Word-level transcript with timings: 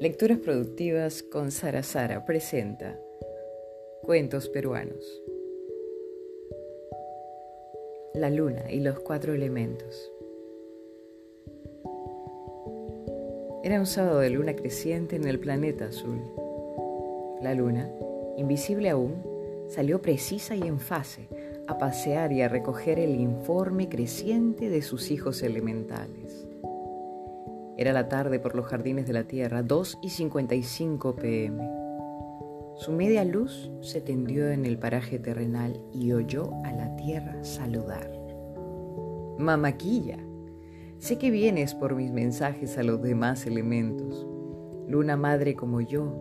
Lecturas 0.00 0.38
Productivas 0.38 1.22
con 1.22 1.50
Sara 1.50 1.82
Sara 1.82 2.24
presenta 2.24 2.98
Cuentos 4.00 4.48
Peruanos. 4.48 5.04
La 8.14 8.30
luna 8.30 8.70
y 8.70 8.80
los 8.80 8.98
cuatro 9.00 9.34
elementos. 9.34 10.10
Era 13.62 13.78
un 13.78 13.84
sábado 13.84 14.20
de 14.20 14.30
luna 14.30 14.56
creciente 14.56 15.16
en 15.16 15.26
el 15.26 15.38
planeta 15.38 15.88
azul. 15.88 16.18
La 17.42 17.52
luna, 17.52 17.92
invisible 18.38 18.88
aún, 18.88 19.22
salió 19.68 20.00
precisa 20.00 20.56
y 20.56 20.62
en 20.62 20.80
fase 20.80 21.28
a 21.66 21.76
pasear 21.76 22.32
y 22.32 22.40
a 22.40 22.48
recoger 22.48 22.98
el 22.98 23.20
informe 23.20 23.90
creciente 23.90 24.70
de 24.70 24.80
sus 24.80 25.10
hijos 25.10 25.42
elementales. 25.42 26.49
Era 27.80 27.94
la 27.94 28.10
tarde 28.10 28.38
por 28.38 28.54
los 28.54 28.66
jardines 28.66 29.06
de 29.06 29.14
la 29.14 29.24
Tierra, 29.24 29.62
2 29.62 30.00
y 30.02 30.10
55 30.10 31.16
pm. 31.16 31.66
Su 32.76 32.92
media 32.92 33.24
luz 33.24 33.72
se 33.80 34.02
tendió 34.02 34.50
en 34.50 34.66
el 34.66 34.78
paraje 34.78 35.18
terrenal 35.18 35.80
y 35.90 36.12
oyó 36.12 36.50
a 36.62 36.72
la 36.72 36.94
Tierra 36.96 37.42
saludar. 37.42 38.12
Mamaquilla, 39.38 40.18
sé 40.98 41.16
que 41.16 41.30
vienes 41.30 41.74
por 41.74 41.94
mis 41.94 42.12
mensajes 42.12 42.76
a 42.76 42.82
los 42.82 43.00
demás 43.00 43.46
elementos. 43.46 44.26
Luna 44.86 45.16
madre 45.16 45.54
como 45.54 45.80
yo, 45.80 46.14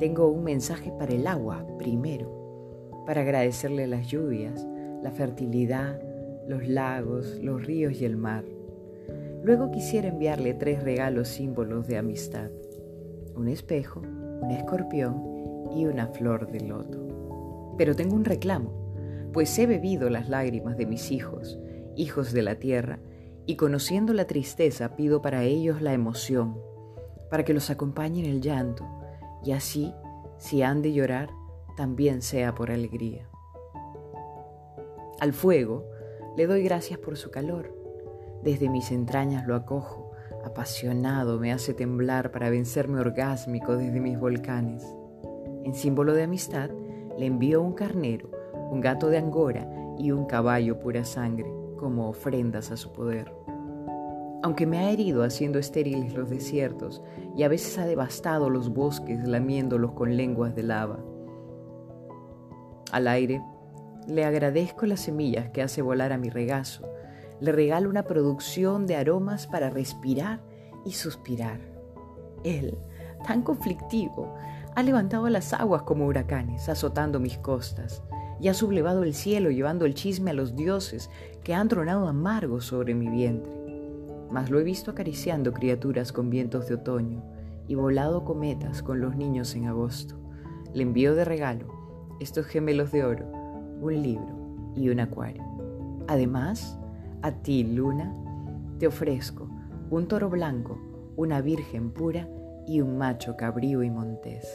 tengo 0.00 0.28
un 0.28 0.42
mensaje 0.42 0.90
para 0.98 1.14
el 1.14 1.28
agua 1.28 1.64
primero, 1.78 3.04
para 3.06 3.20
agradecerle 3.20 3.86
las 3.86 4.08
lluvias, 4.08 4.66
la 5.04 5.12
fertilidad, 5.12 6.00
los 6.48 6.66
lagos, 6.66 7.38
los 7.40 7.64
ríos 7.64 8.00
y 8.00 8.04
el 8.04 8.16
mar 8.16 8.55
Luego 9.46 9.70
quisiera 9.70 10.08
enviarle 10.08 10.54
tres 10.54 10.82
regalos 10.82 11.28
símbolos 11.28 11.86
de 11.86 11.98
amistad. 11.98 12.50
Un 13.36 13.46
espejo, 13.46 14.00
un 14.00 14.50
escorpión 14.50 15.70
y 15.70 15.86
una 15.86 16.08
flor 16.08 16.50
de 16.50 16.62
loto. 16.62 17.74
Pero 17.78 17.94
tengo 17.94 18.16
un 18.16 18.24
reclamo, 18.24 19.30
pues 19.32 19.56
he 19.60 19.68
bebido 19.68 20.10
las 20.10 20.28
lágrimas 20.28 20.76
de 20.76 20.86
mis 20.86 21.12
hijos, 21.12 21.60
hijos 21.94 22.32
de 22.32 22.42
la 22.42 22.56
tierra, 22.56 22.98
y 23.46 23.54
conociendo 23.54 24.14
la 24.14 24.26
tristeza 24.26 24.96
pido 24.96 25.22
para 25.22 25.44
ellos 25.44 25.80
la 25.80 25.92
emoción, 25.92 26.60
para 27.30 27.44
que 27.44 27.54
los 27.54 27.70
acompañe 27.70 28.24
en 28.24 28.26
el 28.28 28.40
llanto, 28.40 28.84
y 29.44 29.52
así, 29.52 29.94
si 30.38 30.62
han 30.62 30.82
de 30.82 30.92
llorar, 30.92 31.30
también 31.76 32.20
sea 32.20 32.52
por 32.52 32.72
alegría. 32.72 33.30
Al 35.20 35.32
fuego 35.32 35.84
le 36.36 36.48
doy 36.48 36.64
gracias 36.64 36.98
por 36.98 37.16
su 37.16 37.30
calor 37.30 37.85
desde 38.42 38.68
mis 38.68 38.92
entrañas 38.92 39.46
lo 39.46 39.54
acojo, 39.54 40.12
apasionado 40.44 41.38
me 41.40 41.52
hace 41.52 41.74
temblar 41.74 42.30
para 42.30 42.50
vencerme 42.50 43.00
orgásmico 43.00 43.76
desde 43.76 44.00
mis 44.00 44.18
volcanes. 44.18 44.86
En 45.64 45.74
símbolo 45.74 46.14
de 46.14 46.22
amistad 46.22 46.70
le 47.18 47.26
envío 47.26 47.60
un 47.60 47.72
carnero, 47.72 48.30
un 48.70 48.80
gato 48.80 49.08
de 49.08 49.18
angora 49.18 49.68
y 49.98 50.12
un 50.12 50.26
caballo 50.26 50.78
pura 50.78 51.04
sangre 51.04 51.50
como 51.76 52.08
ofrendas 52.08 52.70
a 52.70 52.76
su 52.76 52.92
poder. 52.92 53.32
Aunque 54.42 54.66
me 54.66 54.78
ha 54.78 54.90
herido 54.90 55.24
haciendo 55.24 55.58
estériles 55.58 56.14
los 56.14 56.30
desiertos 56.30 57.02
y 57.36 57.42
a 57.42 57.48
veces 57.48 57.78
ha 57.78 57.86
devastado 57.86 58.48
los 58.48 58.72
bosques 58.72 59.26
lamiéndolos 59.26 59.92
con 59.92 60.16
lenguas 60.16 60.54
de 60.54 60.62
lava. 60.62 60.98
Al 62.92 63.08
aire, 63.08 63.42
le 64.06 64.24
agradezco 64.24 64.86
las 64.86 65.00
semillas 65.00 65.50
que 65.50 65.62
hace 65.62 65.82
volar 65.82 66.12
a 66.12 66.18
mi 66.18 66.30
regazo 66.30 66.88
le 67.40 67.52
regalo 67.52 67.88
una 67.90 68.04
producción 68.04 68.86
de 68.86 68.96
aromas 68.96 69.46
para 69.46 69.70
respirar 69.70 70.40
y 70.84 70.92
suspirar. 70.92 71.60
Él, 72.44 72.78
tan 73.26 73.42
conflictivo, 73.42 74.34
ha 74.74 74.82
levantado 74.82 75.28
las 75.28 75.52
aguas 75.52 75.82
como 75.82 76.06
huracanes, 76.06 76.68
azotando 76.68 77.18
mis 77.18 77.38
costas, 77.38 78.02
y 78.40 78.48
ha 78.48 78.54
sublevado 78.54 79.02
el 79.02 79.14
cielo 79.14 79.50
llevando 79.50 79.86
el 79.86 79.94
chisme 79.94 80.30
a 80.30 80.34
los 80.34 80.54
dioses 80.54 81.10
que 81.42 81.54
han 81.54 81.68
tronado 81.68 82.06
amargos 82.06 82.66
sobre 82.66 82.94
mi 82.94 83.08
vientre. 83.08 83.52
Mas 84.30 84.50
lo 84.50 84.60
he 84.60 84.64
visto 84.64 84.90
acariciando 84.90 85.52
criaturas 85.52 86.12
con 86.12 86.28
vientos 86.28 86.68
de 86.68 86.74
otoño 86.74 87.22
y 87.68 87.74
volado 87.74 88.24
cometas 88.24 88.82
con 88.82 89.00
los 89.00 89.16
niños 89.16 89.54
en 89.54 89.66
agosto. 89.66 90.16
Le 90.74 90.82
envío 90.82 91.14
de 91.14 91.24
regalo 91.24 91.66
estos 92.20 92.46
gemelos 92.46 92.92
de 92.92 93.04
oro, 93.04 93.26
un 93.80 94.02
libro 94.02 94.72
y 94.74 94.88
un 94.88 95.00
acuario. 95.00 95.44
Además, 96.08 96.78
a 97.26 97.42
ti, 97.42 97.64
luna, 97.64 98.14
te 98.78 98.86
ofrezco 98.86 99.50
un 99.90 100.06
toro 100.06 100.30
blanco, 100.30 100.78
una 101.16 101.40
virgen 101.40 101.90
pura 101.90 102.28
y 102.68 102.80
un 102.80 102.98
macho 102.98 103.36
cabrío 103.36 103.82
y 103.82 103.90
montés. 103.90 104.46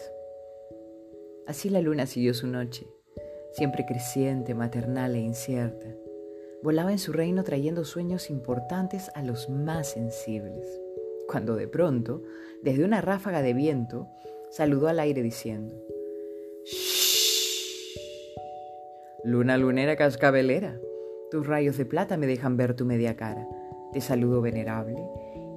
Así 1.46 1.70
la 1.70 1.82
luna 1.82 2.06
siguió 2.06 2.34
su 2.34 2.48
noche, 2.48 2.88
siempre 3.52 3.86
creciente, 3.86 4.56
maternal 4.56 5.16
e 5.16 5.20
incierta. 5.20 5.86
Volaba 6.64 6.94
en 6.94 7.00
su 7.00 7.12
reino 7.12 7.44
trayendo 7.44 7.84
sueños 7.84 8.30
importantes 8.30 9.12
a 9.16 9.22
los 9.22 9.50
más 9.50 9.90
sensibles, 9.90 10.66
cuando 11.28 11.58
de 11.58 11.68
pronto, 11.68 12.24
desde 12.64 12.86
una 12.86 13.02
ráfaga 13.02 13.42
de 13.42 13.54
viento, 13.54 14.08
saludó 14.50 14.88
al 14.88 15.02
aire 15.02 15.22
diciendo, 15.22 15.76
¡Shh! 16.64 17.02
Luna 19.26 19.58
lunera 19.58 19.98
cascabelera. 19.98 20.80
Tus 21.32 21.48
rayos 21.48 21.78
de 21.78 21.86
plata 21.86 22.18
me 22.18 22.28
dejan 22.28 22.58
ver 22.58 22.74
tu 22.74 22.84
media 22.84 23.16
cara. 23.16 23.48
Te 23.94 24.02
saludo 24.02 24.42
venerable 24.42 25.02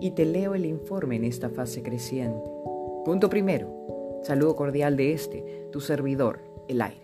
y 0.00 0.12
te 0.12 0.24
leo 0.24 0.54
el 0.54 0.66
informe 0.66 1.16
en 1.16 1.24
esta 1.24 1.50
fase 1.50 1.82
creciente. 1.82 2.48
Punto 3.04 3.28
primero. 3.28 4.20
Saludo 4.22 4.54
cordial 4.54 4.96
de 4.96 5.12
este, 5.12 5.66
tu 5.72 5.80
servidor, 5.80 6.38
el 6.68 6.80
aire, 6.80 7.02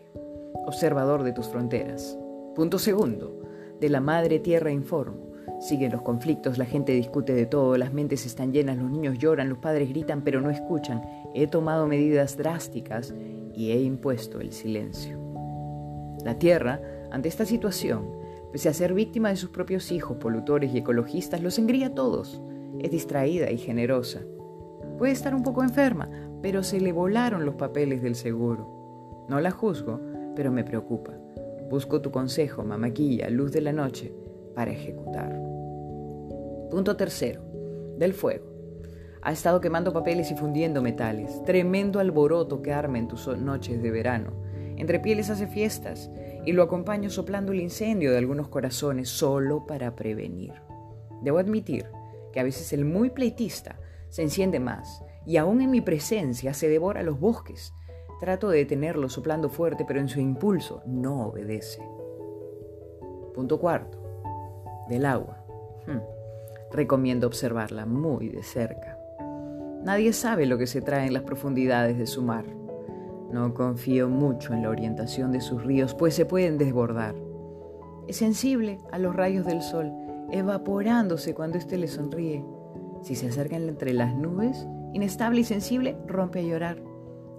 observador 0.66 1.24
de 1.24 1.32
tus 1.32 1.48
fronteras. 1.48 2.16
Punto 2.54 2.78
segundo. 2.78 3.42
De 3.80 3.88
la 3.88 4.00
madre 4.00 4.38
tierra 4.38 4.70
informo. 4.70 5.32
Siguen 5.58 5.90
los 5.90 6.02
conflictos, 6.02 6.56
la 6.56 6.64
gente 6.64 6.92
discute 6.92 7.34
de 7.34 7.46
todo, 7.46 7.76
las 7.76 7.92
mentes 7.92 8.24
están 8.24 8.52
llenas, 8.52 8.78
los 8.78 8.88
niños 8.88 9.18
lloran, 9.18 9.48
los 9.48 9.58
padres 9.58 9.88
gritan 9.88 10.22
pero 10.22 10.40
no 10.40 10.48
escuchan. 10.48 11.02
He 11.34 11.48
tomado 11.48 11.88
medidas 11.88 12.36
drásticas 12.36 13.12
y 13.52 13.72
he 13.72 13.80
impuesto 13.80 14.40
el 14.40 14.52
silencio. 14.52 15.18
La 16.24 16.38
tierra, 16.38 16.80
ante 17.10 17.28
esta 17.28 17.44
situación, 17.44 18.19
Pese 18.52 18.68
a 18.68 18.74
ser 18.74 18.94
víctima 18.94 19.28
de 19.28 19.36
sus 19.36 19.50
propios 19.50 19.92
hijos, 19.92 20.16
polutores 20.16 20.74
y 20.74 20.78
ecologistas, 20.78 21.42
los 21.42 21.58
engría 21.58 21.88
a 21.88 21.94
todos. 21.94 22.42
Es 22.80 22.90
distraída 22.90 23.50
y 23.50 23.58
generosa. 23.58 24.22
Puede 24.98 25.12
estar 25.12 25.34
un 25.34 25.42
poco 25.42 25.62
enferma, 25.62 26.10
pero 26.42 26.62
se 26.62 26.80
le 26.80 26.92
volaron 26.92 27.44
los 27.44 27.54
papeles 27.54 28.02
del 28.02 28.14
seguro. 28.16 29.26
No 29.28 29.40
la 29.40 29.50
juzgo, 29.50 30.00
pero 30.34 30.50
me 30.50 30.64
preocupa. 30.64 31.12
Busco 31.70 32.00
tu 32.00 32.10
consejo, 32.10 32.64
mamaquilla, 32.64 33.30
luz 33.30 33.52
de 33.52 33.60
la 33.60 33.72
noche, 33.72 34.12
para 34.54 34.72
ejecutar. 34.72 35.40
Punto 36.70 36.96
tercero. 36.96 37.42
Del 37.98 38.14
fuego. 38.14 38.46
Ha 39.22 39.32
estado 39.32 39.60
quemando 39.60 39.92
papeles 39.92 40.30
y 40.30 40.34
fundiendo 40.34 40.82
metales. 40.82 41.42
Tremendo 41.44 42.00
alboroto 42.00 42.62
que 42.62 42.72
arma 42.72 42.98
en 42.98 43.06
tus 43.06 43.28
noches 43.38 43.82
de 43.82 43.90
verano. 43.90 44.32
Entre 44.76 44.98
pieles 44.98 45.28
hace 45.28 45.46
fiestas 45.46 46.10
y 46.44 46.52
lo 46.52 46.62
acompaño 46.62 47.10
soplando 47.10 47.52
el 47.52 47.60
incendio 47.60 48.12
de 48.12 48.18
algunos 48.18 48.48
corazones 48.48 49.08
solo 49.08 49.66
para 49.66 49.94
prevenir. 49.94 50.54
Debo 51.22 51.38
admitir 51.38 51.86
que 52.32 52.40
a 52.40 52.44
veces 52.44 52.72
el 52.72 52.84
muy 52.84 53.10
pleitista 53.10 53.78
se 54.08 54.22
enciende 54.22 54.60
más 54.60 55.02
y 55.26 55.36
aún 55.36 55.60
en 55.60 55.70
mi 55.70 55.80
presencia 55.80 56.54
se 56.54 56.68
devora 56.68 57.02
los 57.02 57.20
bosques. 57.20 57.74
Trato 58.20 58.48
de 58.50 58.58
detenerlo 58.58 59.08
soplando 59.08 59.48
fuerte, 59.48 59.84
pero 59.86 60.00
en 60.00 60.08
su 60.08 60.20
impulso 60.20 60.82
no 60.86 61.26
obedece. 61.26 61.82
Punto 63.34 63.58
cuarto. 63.58 63.98
Del 64.88 65.06
agua. 65.06 65.44
Hmm. 65.86 66.00
Recomiendo 66.72 67.26
observarla 67.26 67.86
muy 67.86 68.28
de 68.28 68.42
cerca. 68.42 68.98
Nadie 69.82 70.12
sabe 70.12 70.46
lo 70.46 70.58
que 70.58 70.66
se 70.66 70.82
trae 70.82 71.06
en 71.06 71.14
las 71.14 71.22
profundidades 71.22 71.96
de 71.96 72.06
su 72.06 72.22
mar. 72.22 72.44
No 73.32 73.54
confío 73.54 74.08
mucho 74.08 74.52
en 74.52 74.62
la 74.62 74.70
orientación 74.70 75.30
de 75.32 75.40
sus 75.40 75.62
ríos, 75.62 75.94
pues 75.94 76.14
se 76.14 76.26
pueden 76.26 76.58
desbordar. 76.58 77.14
Es 78.08 78.16
sensible 78.16 78.80
a 78.90 78.98
los 78.98 79.14
rayos 79.14 79.46
del 79.46 79.62
sol, 79.62 79.92
evaporándose 80.30 81.34
cuando 81.34 81.58
éste 81.58 81.78
le 81.78 81.86
sonríe. 81.86 82.44
Si 83.02 83.14
se 83.14 83.28
acercan 83.28 83.68
entre 83.68 83.92
las 83.92 84.14
nubes, 84.14 84.66
inestable 84.92 85.42
y 85.42 85.44
sensible, 85.44 85.96
rompe 86.06 86.40
a 86.40 86.42
llorar. 86.42 86.82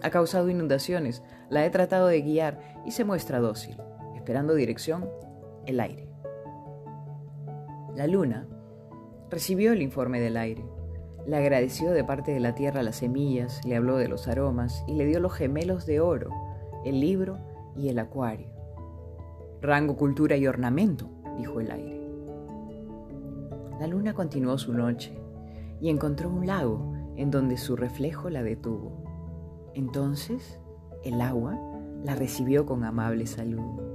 Ha 0.02 0.10
causado 0.10 0.50
inundaciones, 0.50 1.24
la 1.50 1.66
he 1.66 1.70
tratado 1.70 2.08
de 2.08 2.22
guiar 2.22 2.60
y 2.86 2.92
se 2.92 3.04
muestra 3.04 3.40
dócil, 3.40 3.78
esperando 4.16 4.56
dirección, 4.56 5.10
el 5.66 5.80
aire. 5.80 6.08
La 7.96 8.08
luna 8.08 8.48
recibió 9.30 9.74
el 9.74 9.82
informe 9.82 10.20
del 10.20 10.38
aire. 10.38 10.64
Le 11.26 11.38
agradeció 11.38 11.92
de 11.92 12.04
parte 12.04 12.32
de 12.32 12.40
la 12.40 12.56
tierra 12.56 12.84
las 12.84 12.98
semillas, 12.98 13.64
le 13.66 13.76
habló 13.76 13.98
de 13.98 14.08
los 14.08 14.28
aromas 14.28 14.84
y 14.88 14.94
le 14.94 15.06
dio 15.06 15.20
los 15.20 15.34
gemelos 15.34 15.86
de 15.86 16.00
oro, 16.00 16.30
el 16.84 17.00
libro 17.00 17.38
y 17.76 17.90
el 17.90 18.00
acuario. 18.00 18.48
Rango, 19.62 19.96
cultura 19.96 20.36
y 20.38 20.48
ornamento, 20.48 21.10
dijo 21.38 21.60
el 21.60 21.72
aire. 21.72 22.02
La 23.80 23.88
luna 23.88 24.14
continuó 24.14 24.58
su 24.58 24.74
noche 24.74 25.18
y 25.80 25.90
encontró 25.90 26.30
un 26.30 26.48
lago 26.48 26.94
en 27.16 27.30
donde 27.30 27.58
su 27.58 27.76
reflejo 27.76 28.30
la 28.30 28.42
detuvo. 28.42 29.04
Entonces, 29.74 30.60
el 31.04 31.22
agua 31.22 31.60
la 32.04 32.16
recibió 32.16 32.66
con 32.66 32.84
amable 32.84 33.28
saludo. 33.28 33.92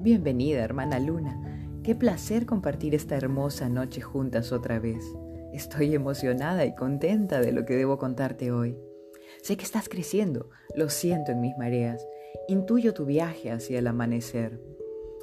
Bienvenida, 0.00 0.64
hermana 0.64 0.98
Luna. 0.98 1.38
Qué 1.82 1.94
placer 1.94 2.46
compartir 2.46 2.94
esta 2.94 3.16
hermosa 3.16 3.68
noche 3.68 4.00
juntas 4.00 4.52
otra 4.52 4.78
vez. 4.78 5.04
Estoy 5.52 5.94
emocionada 5.94 6.64
y 6.64 6.74
contenta 6.74 7.40
de 7.40 7.52
lo 7.52 7.64
que 7.64 7.76
debo 7.76 7.98
contarte 7.98 8.52
hoy. 8.52 8.78
Sé 9.42 9.56
que 9.56 9.64
estás 9.64 9.88
creciendo, 9.88 10.50
lo 10.74 10.88
siento 10.88 11.32
en 11.32 11.40
mis 11.40 11.56
mareas, 11.56 12.06
intuyo 12.48 12.94
tu 12.94 13.04
viaje 13.06 13.50
hacia 13.50 13.78
el 13.78 13.86
amanecer. 13.86 14.60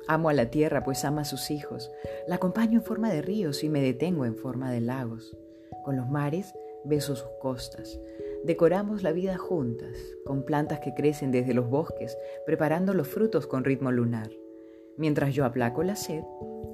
Amo 0.08 0.30
a 0.30 0.34
la 0.34 0.50
tierra 0.50 0.84
pues 0.84 1.04
ama 1.06 1.22
a 1.22 1.26
sus 1.26 1.52
hijos, 1.52 1.92
la 2.28 2.36
acompaño 2.36 2.80
en 2.80 2.86
forma 2.86 3.12
de 3.12 3.22
ríos 3.22 3.64
y 3.64 3.70
me 3.70 3.82
detengo 3.82 4.26
en 4.26 4.36
forma 4.36 4.72
de 4.72 4.82
lagos. 4.82 5.38
Con 5.84 5.98
los 5.98 6.10
mares 6.10 6.54
beso 6.84 7.16
sus 7.16 7.30
costas. 7.42 8.00
Decoramos 8.44 9.04
la 9.04 9.12
vida 9.12 9.38
juntas, 9.38 9.98
con 10.26 10.44
plantas 10.44 10.80
que 10.80 10.94
crecen 10.94 11.32
desde 11.32 11.54
los 11.54 11.70
bosques, 11.70 12.18
preparando 12.46 12.94
los 12.94 13.08
frutos 13.08 13.48
con 13.48 13.64
ritmo 13.64 13.92
lunar. 13.92 14.30
Mientras 14.96 15.34
yo 15.34 15.46
aplaco 15.46 15.84
la 15.84 15.96
sed, 15.96 16.24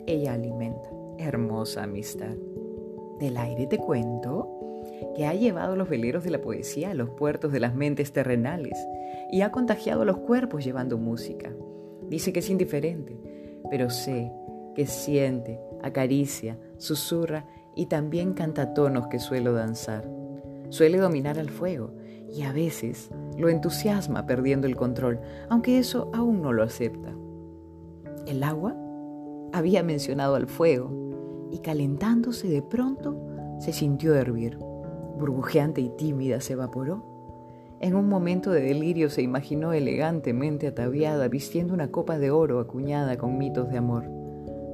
ella 0.06 0.34
alimenta. 0.34 0.90
Hermosa 1.18 1.84
amistad. 1.84 2.36
Del 3.24 3.38
aire 3.38 3.68
te 3.68 3.78
cuento 3.78 4.50
que 5.16 5.26
ha 5.26 5.34
llevado 5.34 5.78
los 5.78 5.88
veleros 5.88 6.26
de 6.26 6.30
la 6.30 6.42
poesía 6.42 6.92
a 6.92 6.94
los 6.94 7.10
puertos 7.12 7.54
de 7.54 7.62
las 7.62 7.74
mentes 7.74 8.12
terrenales 8.12 8.78
y 9.32 9.44
ha 9.44 9.50
contagiado 9.50 10.04
los 10.04 10.18
cuerpos 10.18 10.66
llevando 10.66 10.98
música. 10.98 11.50
Dice 12.10 12.34
que 12.34 12.40
es 12.40 12.50
indiferente, 12.50 13.18
pero 13.72 13.90
sé 13.90 14.30
que 14.76 14.88
siente, 14.88 15.58
acaricia, 15.82 16.60
susurra 16.76 17.46
y 17.78 17.86
también 17.86 18.34
canta 18.34 18.74
tonos 18.74 19.08
que 19.08 19.20
suelo 19.20 19.54
danzar. 19.54 20.06
Suele 20.68 20.98
dominar 20.98 21.40
al 21.40 21.50
fuego 21.50 21.94
y 22.30 22.42
a 22.42 22.52
veces 22.52 23.10
lo 23.38 23.48
entusiasma 23.48 24.26
perdiendo 24.26 24.68
el 24.68 24.76
control, 24.76 25.22
aunque 25.48 25.80
eso 25.80 26.12
aún 26.14 26.42
no 26.42 26.52
lo 26.52 26.62
acepta. 26.62 27.16
El 28.28 28.44
agua 28.44 28.76
había 29.54 29.82
mencionado 29.82 30.36
al 30.36 30.48
fuego 30.48 31.03
y 31.54 31.60
calentándose 31.60 32.48
de 32.48 32.64
pronto 32.64 33.16
se 33.60 33.74
sintió 33.74 34.16
hervir. 34.16 34.58
Burbujeante 34.58 35.82
y 35.82 35.90
tímida 35.90 36.42
se 36.42 36.54
evaporó. 36.54 37.06
En 37.80 37.96
un 37.96 38.10
momento 38.10 38.50
de 38.50 38.62
delirio 38.62 39.12
se 39.12 39.22
imaginó 39.22 39.72
elegantemente 39.72 40.68
ataviada, 40.68 41.28
vistiendo 41.28 41.76
una 41.76 41.92
copa 41.92 42.18
de 42.18 42.32
oro 42.32 42.60
acuñada 42.60 43.18
con 43.18 43.38
mitos 43.38 43.70
de 43.70 43.78
amor. 43.78 44.10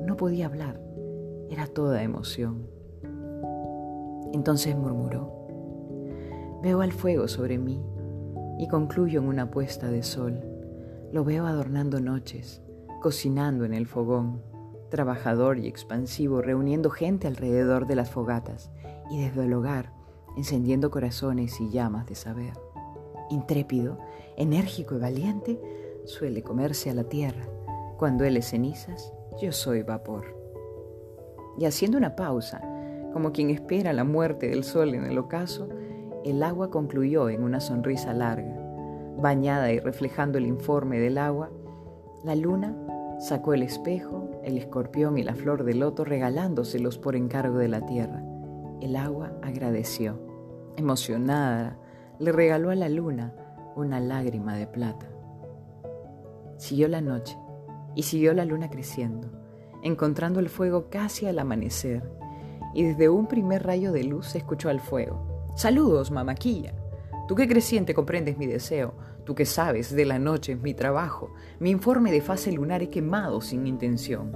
No 0.05 0.15
podía 0.15 0.45
hablar, 0.45 0.79
era 1.49 1.67
toda 1.67 2.01
emoción. 2.01 2.67
Entonces 4.31 4.77
murmuró, 4.77 5.33
veo 6.63 6.79
al 6.79 6.93
fuego 6.93 7.27
sobre 7.27 7.57
mí 7.57 7.83
y 8.57 8.69
concluyo 8.69 9.19
en 9.19 9.27
una 9.27 9.51
puesta 9.51 9.91
de 9.91 10.03
sol. 10.03 10.39
Lo 11.11 11.25
veo 11.25 11.45
adornando 11.45 11.99
noches, 11.99 12.61
cocinando 13.01 13.65
en 13.65 13.73
el 13.73 13.85
fogón, 13.85 14.48
trabajador 14.89 15.59
y 15.59 15.67
expansivo, 15.67 16.41
reuniendo 16.41 16.89
gente 16.89 17.27
alrededor 17.27 17.87
de 17.87 17.95
las 17.95 18.11
fogatas 18.11 18.71
y 19.09 19.21
desde 19.21 19.45
el 19.45 19.53
hogar, 19.53 19.91
encendiendo 20.35 20.91
corazones 20.91 21.59
y 21.61 21.69
llamas 21.69 22.05
de 22.07 22.15
saber. 22.15 22.53
Intrépido, 23.29 23.97
enérgico 24.37 24.95
y 24.95 24.99
valiente, 24.99 25.61
suele 26.05 26.43
comerse 26.43 26.89
a 26.89 26.93
la 26.93 27.03
tierra. 27.03 27.47
Cuando 27.97 28.23
él 28.25 28.37
es 28.37 28.49
cenizas, 28.49 29.13
yo 29.41 29.51
soy 29.51 29.83
vapor. 29.83 30.35
Y 31.57 31.65
haciendo 31.65 31.97
una 31.97 32.15
pausa, 32.15 32.61
como 33.13 33.31
quien 33.31 33.49
espera 33.49 33.93
la 33.93 34.03
muerte 34.03 34.49
del 34.49 34.63
sol 34.63 34.93
en 34.93 35.05
el 35.05 35.17
ocaso, 35.17 35.69
el 36.23 36.43
agua 36.43 36.69
concluyó 36.69 37.29
en 37.29 37.43
una 37.43 37.59
sonrisa 37.59 38.13
larga. 38.13 38.55
Bañada 39.17 39.71
y 39.71 39.79
reflejando 39.79 40.37
el 40.37 40.45
informe 40.45 40.99
del 40.99 41.17
agua, 41.17 41.49
la 42.23 42.35
luna 42.35 42.75
sacó 43.19 43.53
el 43.53 43.63
espejo 43.63 44.28
el 44.43 44.57
escorpión 44.57 45.17
y 45.17 45.23
la 45.23 45.35
flor 45.35 45.63
de 45.63 45.73
loto 45.73 46.03
regalándoselos 46.05 46.97
por 46.97 47.15
encargo 47.15 47.57
de 47.57 47.67
la 47.67 47.85
tierra. 47.85 48.23
El 48.81 48.95
agua 48.95 49.33
agradeció. 49.41 50.19
Emocionada, 50.77 51.77
le 52.19 52.31
regaló 52.31 52.69
a 52.69 52.75
la 52.75 52.89
luna 52.89 53.33
una 53.75 53.99
lágrima 53.99 54.55
de 54.55 54.67
plata. 54.67 55.09
Siguió 56.57 56.87
la 56.87 57.01
noche 57.01 57.37
y 57.95 58.03
siguió 58.03 58.33
la 58.33 58.45
luna 58.45 58.69
creciendo, 58.69 59.29
encontrando 59.83 60.39
el 60.39 60.49
fuego 60.49 60.89
casi 60.89 61.25
al 61.25 61.39
amanecer, 61.39 62.03
y 62.73 62.83
desde 62.83 63.09
un 63.09 63.27
primer 63.27 63.65
rayo 63.65 63.91
de 63.91 64.03
luz 64.03 64.27
se 64.27 64.37
escuchó 64.37 64.69
al 64.69 64.79
fuego. 64.79 65.47
Saludos, 65.55 66.11
mamaquilla. 66.11 66.73
Tú 67.27 67.35
que 67.35 67.47
creciente 67.47 67.93
comprendes 67.93 68.37
mi 68.37 68.47
deseo, 68.47 68.93
Tú 69.29 69.35
que 69.35 69.45
sabes, 69.45 69.95
de 69.95 70.05
la 70.05 70.17
noche 70.17 70.55
mi 70.55 70.73
trabajo, 70.73 71.35
mi 71.59 71.69
informe 71.69 72.11
de 72.11 72.19
fase 72.19 72.51
lunar 72.51 72.81
he 72.81 72.89
quemado 72.89 73.41
sin 73.41 73.67
intención. 73.67 74.35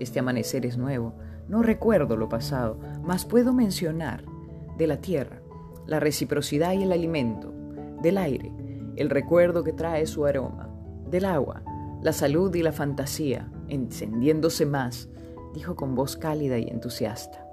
Este 0.00 0.18
amanecer 0.18 0.66
es 0.66 0.76
nuevo, 0.76 1.14
no 1.46 1.62
recuerdo 1.62 2.16
lo 2.16 2.28
pasado, 2.28 2.76
mas 3.04 3.24
puedo 3.24 3.52
mencionar 3.52 4.24
de 4.76 4.88
la 4.88 5.00
tierra, 5.00 5.42
la 5.86 6.00
reciprocidad 6.00 6.72
y 6.72 6.82
el 6.82 6.90
alimento, 6.90 7.54
del 8.02 8.18
aire, 8.18 8.52
el 8.96 9.10
recuerdo 9.10 9.62
que 9.62 9.72
trae 9.72 10.04
su 10.06 10.26
aroma, 10.26 10.68
del 11.08 11.24
agua, 11.24 11.62
la 12.02 12.12
salud 12.12 12.52
y 12.56 12.64
la 12.64 12.72
fantasía, 12.72 13.48
encendiéndose 13.68 14.66
más, 14.66 15.08
dijo 15.54 15.76
con 15.76 15.94
voz 15.94 16.16
cálida 16.16 16.58
y 16.58 16.66
entusiasta. 16.66 17.46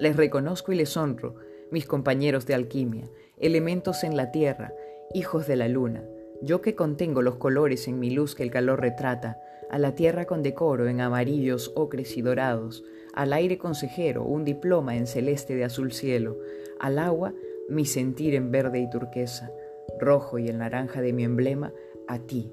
Les 0.00 0.16
reconozco 0.16 0.72
y 0.72 0.74
les 0.74 0.96
honro, 0.96 1.36
mis 1.70 1.86
compañeros 1.86 2.44
de 2.44 2.54
alquimia, 2.54 3.08
elementos 3.38 4.02
en 4.02 4.16
la 4.16 4.32
tierra, 4.32 4.72
hijos 5.14 5.46
de 5.46 5.56
la 5.56 5.68
luna, 5.68 6.04
yo 6.40 6.60
que 6.60 6.74
contengo 6.74 7.22
los 7.22 7.36
colores 7.36 7.86
en 7.88 7.98
mi 7.98 8.10
luz 8.10 8.34
que 8.34 8.42
el 8.42 8.50
calor 8.50 8.80
retrata, 8.80 9.40
a 9.70 9.78
la 9.78 9.94
tierra 9.94 10.26
con 10.26 10.42
decoro 10.42 10.88
en 10.88 11.00
amarillos, 11.00 11.72
ocres 11.74 12.16
y 12.16 12.22
dorados, 12.22 12.84
al 13.14 13.32
aire 13.32 13.58
consejero 13.58 14.24
un 14.24 14.44
diploma 14.44 14.96
en 14.96 15.06
celeste 15.06 15.54
de 15.54 15.64
azul 15.64 15.92
cielo, 15.92 16.38
al 16.80 16.98
agua 16.98 17.32
mi 17.68 17.84
sentir 17.86 18.34
en 18.34 18.50
verde 18.50 18.80
y 18.80 18.90
turquesa, 18.90 19.50
rojo 19.98 20.38
y 20.38 20.48
el 20.48 20.58
naranja 20.58 21.00
de 21.00 21.12
mi 21.12 21.24
emblema, 21.24 21.72
a 22.08 22.18
ti, 22.18 22.52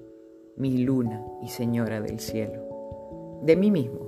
mi 0.56 0.78
luna 0.80 1.24
y 1.42 1.50
señora 1.50 2.00
del 2.00 2.20
cielo. 2.20 3.40
De 3.44 3.56
mí 3.56 3.72
mismo, 3.72 4.08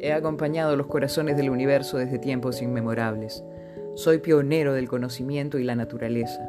he 0.00 0.12
acompañado 0.12 0.76
los 0.76 0.86
corazones 0.86 1.36
del 1.36 1.50
universo 1.50 1.98
desde 1.98 2.18
tiempos 2.18 2.62
inmemorables. 2.62 3.44
Soy 3.94 4.18
pionero 4.18 4.72
del 4.72 4.88
conocimiento 4.88 5.58
y 5.58 5.64
la 5.64 5.74
naturaleza. 5.74 6.48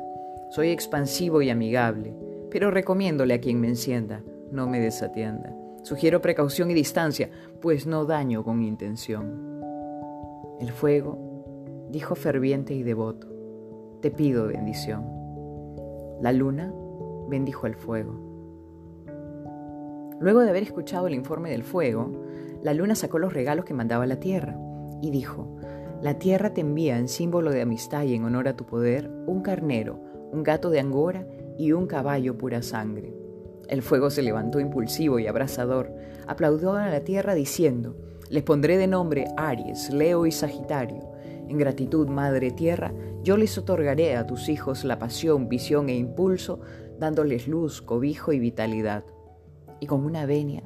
Soy 0.52 0.68
expansivo 0.68 1.42
y 1.42 1.50
amigable, 1.50 2.14
pero 2.50 2.72
recomiéndole 2.72 3.34
a 3.34 3.40
quien 3.40 3.62
me 3.62 3.70
encienda, 3.70 4.22
no 4.52 4.68
me 4.68 4.82
desatienda. 4.82 5.56
Sugiero 5.82 6.22
precaución 6.22 6.70
y 6.70 6.74
distancia, 6.74 7.30
pues 7.62 7.88
no 7.88 8.04
daño 8.04 8.44
con 8.44 8.62
intención. 8.62 9.62
El 10.60 10.74
fuego 10.74 11.88
dijo 11.90 12.16
ferviente 12.16 12.74
y 12.74 12.84
devoto, 12.84 13.30
te 14.02 14.12
pido 14.12 14.48
bendición. 14.48 15.06
La 16.22 16.34
luna 16.34 16.74
bendijo 17.30 17.66
el 17.66 17.76
fuego. 17.76 18.20
Luego 20.20 20.42
de 20.42 20.50
haber 20.50 20.64
escuchado 20.64 21.08
el 21.08 21.16
informe 21.16 21.50
del 21.50 21.64
fuego, 21.64 22.12
la 22.62 22.74
luna 22.74 22.96
sacó 22.96 23.20
los 23.20 23.32
regalos 23.32 23.64
que 23.64 23.74
mandaba 23.74 24.06
la 24.06 24.20
tierra 24.20 24.58
y 25.02 25.12
dijo, 25.12 25.48
la 26.02 26.20
tierra 26.20 26.54
te 26.54 26.60
envía 26.60 26.98
en 26.98 27.08
símbolo 27.08 27.52
de 27.52 27.62
amistad 27.62 28.04
y 28.04 28.16
en 28.16 28.26
honor 28.26 28.50
a 28.50 28.58
tu 28.58 28.66
poder 28.66 29.10
un 29.28 29.42
carnero, 29.42 30.11
un 30.32 30.44
gato 30.44 30.70
de 30.70 30.80
angora 30.80 31.28
y 31.58 31.72
un 31.74 31.88
caballo 31.88 32.38
pura 32.38 32.62
sangre. 32.62 33.14
El 33.68 33.82
fuego 33.82 34.10
se 34.10 34.22
levantó 34.22 34.60
impulsivo 34.60 35.20
y 35.20 35.28
abrasador, 35.28 35.94
aplaudió 36.28 36.74
a 36.74 36.88
la 36.88 37.02
tierra 37.02 37.34
diciendo, 37.34 37.96
les 38.30 38.44
pondré 38.44 38.78
de 38.78 38.88
nombre 38.88 39.26
Aries, 39.38 39.92
Leo 39.94 40.26
y 40.26 40.32
Sagitario. 40.32 41.12
En 41.50 41.58
gratitud, 41.58 42.08
Madre 42.08 42.52
Tierra, 42.52 42.94
yo 43.24 43.36
les 43.36 43.58
otorgaré 43.58 44.16
a 44.16 44.26
tus 44.26 44.48
hijos 44.48 44.86
la 44.86 45.00
pasión, 45.00 45.50
visión 45.50 45.90
e 45.90 45.96
impulso, 45.96 46.62
dándoles 46.98 47.48
luz, 47.48 47.82
cobijo 47.82 48.32
y 48.32 48.40
vitalidad. 48.40 49.04
Y 49.82 49.88
con 49.88 50.06
una 50.06 50.26
venia 50.26 50.64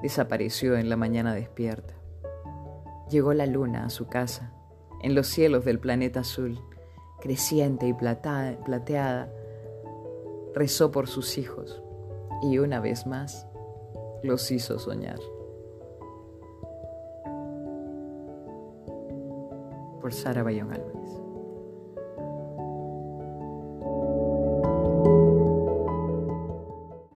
desapareció 0.00 0.76
en 0.76 0.88
la 0.88 0.96
mañana 0.96 1.34
despierta. 1.34 1.94
Llegó 3.10 3.34
la 3.34 3.46
luna 3.46 3.84
a 3.84 3.90
su 3.90 4.06
casa, 4.06 4.52
en 5.02 5.14
los 5.14 5.26
cielos 5.26 5.64
del 5.64 5.80
planeta 5.80 6.20
azul, 6.20 6.60
creciente 7.20 7.86
y 7.86 7.92
plateada, 7.94 9.28
rezó 10.54 10.90
por 10.90 11.08
sus 11.08 11.38
hijos 11.38 11.82
y 12.42 12.58
una 12.58 12.80
vez 12.80 13.06
más 13.06 13.46
los 14.22 14.50
hizo 14.50 14.78
soñar. 14.78 15.18
Por 20.00 20.12
Sara 20.12 20.42
Bayón 20.42 20.72
Álvarez. 20.72 21.17